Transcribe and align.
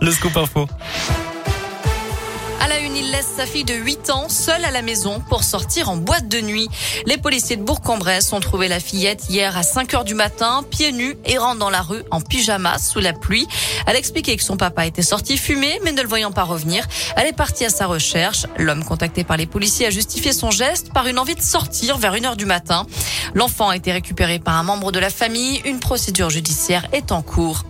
Le 0.00 0.10
scoop 0.10 0.34
info. 0.38 0.66
À 2.58 2.68
la 2.68 2.78
une, 2.78 2.96
il 2.96 3.10
laisse 3.10 3.28
sa 3.36 3.44
fille 3.44 3.64
de 3.64 3.74
8 3.74 4.08
ans 4.08 4.30
seule 4.30 4.64
à 4.64 4.70
la 4.70 4.80
maison 4.80 5.20
pour 5.28 5.44
sortir 5.44 5.90
en 5.90 5.98
boîte 5.98 6.26
de 6.26 6.40
nuit. 6.40 6.70
Les 7.04 7.18
policiers 7.18 7.56
de 7.56 7.62
Bourg-en-Bresse 7.62 8.32
ont 8.32 8.40
trouvé 8.40 8.68
la 8.68 8.80
fillette 8.80 9.28
hier 9.28 9.54
à 9.54 9.62
5 9.62 9.92
heures 9.92 10.04
du 10.04 10.14
matin, 10.14 10.64
pieds 10.70 10.92
nus, 10.92 11.18
errant 11.26 11.54
dans 11.54 11.68
la 11.68 11.82
rue 11.82 12.02
en 12.10 12.22
pyjama 12.22 12.78
sous 12.78 13.00
la 13.00 13.12
pluie. 13.12 13.46
Elle 13.86 13.96
expliquait 13.96 14.38
que 14.38 14.42
son 14.42 14.56
papa 14.56 14.86
était 14.86 15.02
sorti 15.02 15.36
fumer, 15.36 15.80
mais 15.84 15.92
ne 15.92 16.00
le 16.00 16.08
voyant 16.08 16.32
pas 16.32 16.44
revenir, 16.44 16.86
elle 17.16 17.26
est 17.26 17.36
partie 17.36 17.66
à 17.66 17.68
sa 17.68 17.84
recherche. 17.84 18.46
L'homme 18.56 18.84
contacté 18.84 19.22
par 19.22 19.36
les 19.36 19.46
policiers 19.46 19.88
a 19.88 19.90
justifié 19.90 20.32
son 20.32 20.50
geste 20.50 20.94
par 20.94 21.08
une 21.08 21.18
envie 21.18 21.34
de 21.34 21.42
sortir 21.42 21.98
vers 21.98 22.14
1 22.14 22.24
heure 22.24 22.36
du 22.36 22.46
matin. 22.46 22.86
L'enfant 23.34 23.68
a 23.68 23.76
été 23.76 23.92
récupéré 23.92 24.38
par 24.38 24.54
un 24.54 24.62
membre 24.62 24.92
de 24.92 24.98
la 24.98 25.10
famille. 25.10 25.60
Une 25.66 25.78
procédure 25.78 26.30
judiciaire 26.30 26.86
est 26.94 27.12
en 27.12 27.20
cours. 27.20 27.66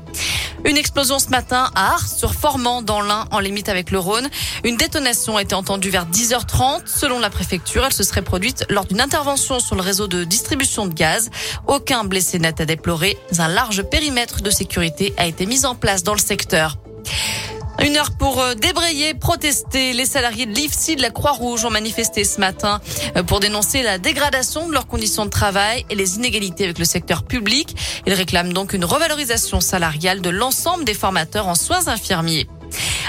Une 0.65 0.77
explosion 0.77 1.19
ce 1.19 1.29
matin 1.29 1.71
à 1.75 1.95
Ars 1.95 2.09
sur 2.09 2.35
Formant 2.35 2.83
dans 2.83 3.01
l'Ain 3.01 3.27
en 3.31 3.41
limite 3.41 3.69
avec 3.69 3.91
le 3.91 3.99
Rhône. 3.99 4.29
Une 4.65 4.77
détonation 4.77 5.37
a 5.37 5.43
été 5.43 5.55
entendue 5.55 5.91
vers 5.91 6.07
10h30. 6.07 6.87
Selon 6.87 7.19
la 7.19 7.31
préfecture, 7.31 7.85
elle 7.85 7.93
se 7.93 8.05
serait 8.05 8.23
produite 8.23 8.65
lors 8.69 8.85
d'une 8.85 9.01
intervention 9.01 9.59
sur 9.59 9.75
le 9.75 9.83
réseau 9.83 10.07
de 10.07 10.25
distribution 10.25 10.87
de 10.87 10.95
gaz. 10.95 11.31
Aucun 11.67 12.05
blessé 12.05 12.39
net 12.39 12.61
à 12.61 12.65
déplorer. 12.65 13.19
Un 13.39 13.49
large 13.49 13.83
périmètre 13.83 14.41
de 14.41 14.51
sécurité 14.51 15.13
a 15.17 15.27
été 15.27 15.47
mis 15.47 15.67
en 15.67 15.75
place 15.75 16.05
dans 16.05 16.15
le 16.15 16.21
secteur. 16.21 16.82
Une 17.81 17.97
heure 17.97 18.11
pour 18.13 18.41
euh, 18.41 18.55
débrayer, 18.55 19.15
protester. 19.15 19.93
Les 19.93 20.05
salariés 20.05 20.47
de 20.47 20.53
l'IFSI 20.53 20.97
de 20.97 21.03
la 21.03 21.11
Croix-Rouge 21.11 21.65
ont 21.65 21.71
manifesté 21.71 22.25
ce 22.25 22.39
matin 22.39 22.81
euh, 23.17 23.23
pour 23.23 23.41
dénoncer 23.41 23.83
la 23.83 23.99
dégradation 23.99 24.69
de 24.69 24.73
leurs 24.73 24.87
conditions 24.87 25.25
de 25.25 25.31
travail 25.31 25.85
et 25.91 25.95
les 25.95 26.17
inégalités 26.17 26.65
avec 26.65 26.79
le 26.79 26.85
secteur 26.85 27.25
public. 27.25 27.75
Ils 28.07 28.13
réclament 28.15 28.53
donc 28.53 28.73
une 28.73 28.85
revalorisation 28.85 29.61
salariale 29.61 30.21
de 30.21 30.31
l'ensemble 30.31 30.85
des 30.85 30.95
formateurs 30.95 31.49
en 31.49 31.55
soins 31.55 31.89
infirmiers. 31.89 32.47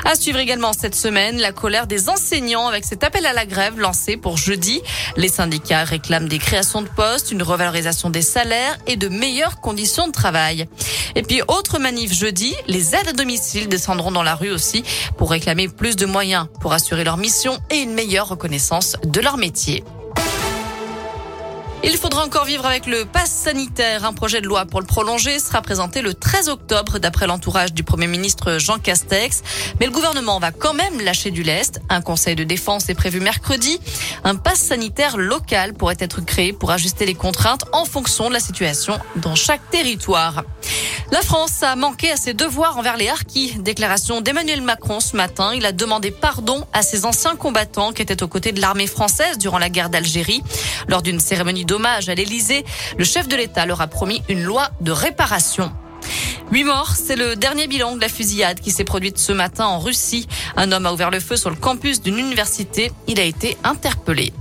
À 0.05 0.15
suivre 0.15 0.39
également 0.39 0.73
cette 0.73 0.95
semaine 0.95 1.39
la 1.39 1.53
colère 1.53 1.87
des 1.87 2.09
enseignants 2.09 2.67
avec 2.67 2.83
cet 2.83 3.03
appel 3.03 3.25
à 3.25 3.31
la 3.31 3.45
grève 3.45 3.79
lancé 3.79 4.17
pour 4.17 4.37
jeudi. 4.37 4.81
Les 5.15 5.29
syndicats 5.29 5.85
réclament 5.85 6.27
des 6.27 6.39
créations 6.39 6.81
de 6.81 6.89
postes, 6.89 7.31
une 7.31 7.41
revalorisation 7.41 8.09
des 8.09 8.21
salaires 8.21 8.77
et 8.85 8.97
de 8.97 9.07
meilleures 9.07 9.61
conditions 9.61 10.07
de 10.07 10.11
travail. 10.11 10.67
Et 11.15 11.21
puis 11.21 11.41
autre 11.47 11.79
manif 11.79 12.13
jeudi, 12.13 12.53
les 12.67 12.95
aides 12.95 13.07
à 13.07 13.13
domicile 13.13 13.69
descendront 13.69 14.11
dans 14.11 14.23
la 14.23 14.35
rue 14.35 14.51
aussi 14.51 14.83
pour 15.17 15.31
réclamer 15.31 15.69
plus 15.69 15.95
de 15.95 16.05
moyens 16.05 16.47
pour 16.59 16.73
assurer 16.73 17.03
leur 17.05 17.17
mission 17.17 17.57
et 17.69 17.77
une 17.77 17.93
meilleure 17.93 18.27
reconnaissance 18.27 18.97
de 19.05 19.21
leur 19.21 19.37
métier. 19.37 19.83
Il 21.85 21.97
faudra 21.97 22.23
encore 22.23 22.45
vivre 22.45 22.65
avec 22.65 22.85
le 22.85 23.03
pass 23.03 23.29
sanitaire. 23.29 24.05
Un 24.05 24.13
projet 24.13 24.39
de 24.39 24.47
loi 24.47 24.65
pour 24.65 24.79
le 24.79 24.85
prolonger 24.85 25.37
sera 25.37 25.61
présenté 25.61 26.01
le 26.01 26.13
13 26.13 26.47
octobre 26.47 26.97
d'après 26.97 27.27
l'entourage 27.27 27.73
du 27.73 27.83
Premier 27.83 28.07
ministre 28.07 28.57
Jean 28.57 28.79
Castex. 28.79 29.43
Mais 29.81 29.87
le 29.87 29.91
gouvernement 29.91 30.39
va 30.39 30.51
quand 30.51 30.73
même 30.73 31.01
lâcher 31.01 31.29
du 31.29 31.43
lest. 31.43 31.81
Un 31.89 31.99
conseil 31.99 32.37
de 32.37 32.45
défense 32.45 32.87
est 32.87 32.93
prévu 32.93 33.19
mercredi. 33.19 33.81
Un 34.23 34.35
pass 34.35 34.59
sanitaire 34.59 35.17
local 35.17 35.73
pourrait 35.73 35.97
être 35.99 36.21
créé 36.21 36.53
pour 36.53 36.71
ajuster 36.71 37.05
les 37.05 37.15
contraintes 37.15 37.65
en 37.73 37.83
fonction 37.83 38.29
de 38.29 38.33
la 38.33 38.39
situation 38.39 38.97
dans 39.17 39.35
chaque 39.35 39.69
territoire. 39.69 40.43
La 41.11 41.21
France 41.21 41.61
a 41.61 41.75
manqué 41.75 42.09
à 42.09 42.17
ses 42.17 42.33
devoirs 42.33 42.77
envers 42.77 42.97
les 42.97 43.07
harkis. 43.07 43.53
Déclaration 43.59 44.21
d'Emmanuel 44.21 44.61
Macron 44.61 44.99
ce 44.99 45.15
matin. 45.15 45.51
Il 45.53 45.65
a 45.65 45.71
demandé 45.71 46.09
pardon 46.09 46.65
à 46.73 46.81
ses 46.81 47.05
anciens 47.05 47.35
combattants 47.35 47.91
qui 47.91 48.01
étaient 48.01 48.23
aux 48.23 48.27
côtés 48.27 48.51
de 48.51 48.61
l'armée 48.61 48.87
française 48.87 49.37
durant 49.37 49.59
la 49.59 49.69
guerre 49.69 49.89
d'Algérie. 49.89 50.41
Lors 50.87 51.01
d'une 51.01 51.19
cérémonie 51.19 51.65
d'hommage 51.73 52.07
à 52.07 52.13
l'Élysée, 52.13 52.63
le 52.99 53.03
chef 53.03 53.27
de 53.27 53.35
l'État 53.35 53.65
leur 53.65 53.81
a 53.81 53.87
promis 53.87 54.21
une 54.29 54.43
loi 54.43 54.69
de 54.81 54.91
réparation. 54.91 55.71
Huit 56.51 56.65
morts, 56.65 56.93
c'est 56.95 57.15
le 57.15 57.35
dernier 57.35 57.65
bilan 57.65 57.95
de 57.95 58.01
la 58.01 58.09
fusillade 58.09 58.59
qui 58.59 58.69
s'est 58.69 58.83
produite 58.83 59.17
ce 59.17 59.31
matin 59.31 59.65
en 59.65 59.79
Russie. 59.79 60.27
Un 60.55 60.71
homme 60.71 60.85
a 60.85 60.93
ouvert 60.93 61.09
le 61.09 61.19
feu 61.19 61.35
sur 61.35 61.49
le 61.49 61.55
campus 61.55 61.99
d'une 61.99 62.19
université. 62.19 62.91
Il 63.07 63.19
a 63.19 63.23
été 63.23 63.57
interpellé. 63.63 64.33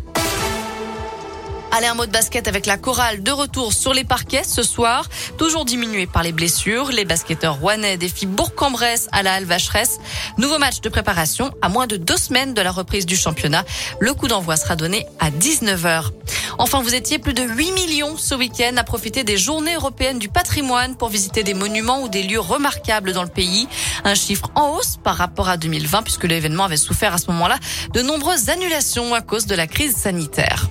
Allez, 1.75 1.87
un 1.87 1.95
mot 1.95 2.05
de 2.05 2.11
basket 2.11 2.49
avec 2.49 2.67
la 2.67 2.77
chorale 2.77 3.23
de 3.23 3.31
retour 3.31 3.73
sur 3.73 3.95
les 3.95 4.05
parquets 4.05 4.45
ce 4.45 4.63
soir. 4.63 5.09
Toujours 5.39 5.65
diminué 5.65 6.07
par 6.07 6.23
les 6.23 6.33
blessures. 6.33 6.91
Les 6.93 7.07
basketteurs 7.07 7.61
rouennais 7.61 7.97
défient 7.97 8.27
Bourg-en-Bresse 8.27 9.09
à 9.11 9.23
la 9.23 9.33
Halle-Vacheresse. 9.33 9.99
Nouveau 10.37 10.59
match 10.59 10.83
de 10.83 10.91
préparation 10.91 11.51
à 11.63 11.71
moins 11.71 11.87
de 11.87 11.97
deux 11.97 12.19
semaines 12.19 12.53
de 12.53 12.61
la 12.61 12.73
reprise 12.73 13.07
du 13.07 13.17
championnat. 13.17 13.65
Le 14.01 14.13
coup 14.13 14.29
d'envoi 14.29 14.57
sera 14.57 14.77
donné 14.77 15.07
à 15.19 15.31
19h. 15.31 16.11
Enfin, 16.59 16.83
vous 16.83 16.95
étiez 16.95 17.19
plus 17.19 17.33
de 17.33 17.43
8 17.43 17.73
millions 17.73 18.19
ce 18.19 18.35
week-end 18.35 18.77
à 18.77 18.85
profiter 18.85 19.25
des 19.25 19.39
journées 19.39 19.77
européennes 19.77 20.19
du 20.19 20.29
patrimoine 20.29 20.97
pour 20.97 21.09
visiter 21.09 21.43
des 21.43 21.55
monuments 21.55 22.03
ou 22.03 22.11
des 22.11 22.23
lieux 22.23 22.39
remarquables 22.39 23.15
dans 23.15 23.23
le 23.23 23.31
pays. 23.31 23.67
Un 24.05 24.15
chiffre 24.15 24.51
en 24.57 24.77
hausse 24.77 24.99
par 25.03 25.17
rapport 25.17 25.49
à 25.49 25.57
2020 25.57 26.03
puisque 26.03 26.25
l'événement 26.25 26.65
avait 26.65 26.77
souffert 26.77 27.15
à 27.15 27.19
ce 27.19 27.31
moment-là 27.31 27.57
de 27.95 28.03
nombreuses 28.03 28.51
annulations 28.51 29.15
à 29.15 29.23
cause 29.23 29.47
de 29.47 29.55
la 29.55 29.67
crise 29.67 29.97
sanitaire. 29.97 30.69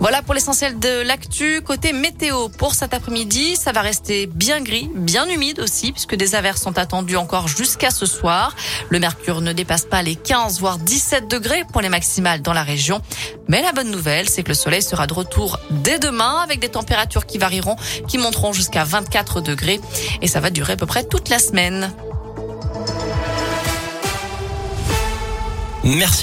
Voilà 0.00 0.22
pour 0.22 0.32
l'essentiel 0.32 0.78
de 0.78 1.02
l'actu. 1.02 1.60
Côté 1.60 1.92
météo, 1.92 2.48
pour 2.48 2.74
cet 2.74 2.94
après-midi, 2.94 3.54
ça 3.54 3.70
va 3.72 3.82
rester 3.82 4.26
bien 4.26 4.62
gris, 4.62 4.90
bien 4.94 5.28
humide 5.28 5.60
aussi, 5.60 5.92
puisque 5.92 6.14
des 6.14 6.34
averses 6.34 6.62
sont 6.62 6.78
attendues 6.78 7.18
encore 7.18 7.48
jusqu'à 7.48 7.90
ce 7.90 8.06
soir. 8.06 8.56
Le 8.88 8.98
mercure 8.98 9.42
ne 9.42 9.52
dépasse 9.52 9.84
pas 9.84 10.02
les 10.02 10.16
15 10.16 10.58
voire 10.58 10.78
17 10.78 11.28
degrés 11.28 11.64
pour 11.70 11.82
les 11.82 11.90
maximales 11.90 12.40
dans 12.40 12.54
la 12.54 12.62
région. 12.62 13.02
Mais 13.48 13.60
la 13.60 13.72
bonne 13.72 13.90
nouvelle, 13.90 14.30
c'est 14.30 14.42
que 14.42 14.48
le 14.48 14.54
soleil 14.54 14.82
sera 14.82 15.06
de 15.06 15.12
retour 15.12 15.60
dès 15.70 15.98
demain 15.98 16.40
avec 16.42 16.60
des 16.60 16.70
températures 16.70 17.26
qui 17.26 17.36
varieront, 17.36 17.76
qui 18.08 18.16
monteront 18.16 18.54
jusqu'à 18.54 18.84
24 18.84 19.42
degrés. 19.42 19.82
Et 20.22 20.28
ça 20.28 20.40
va 20.40 20.48
durer 20.48 20.72
à 20.72 20.76
peu 20.76 20.86
près 20.86 21.04
toute 21.04 21.28
la 21.28 21.38
semaine. 21.38 21.92
Merci. 25.84 26.18